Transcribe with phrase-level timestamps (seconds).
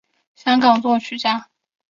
[0.33, 1.47] 香港作曲家。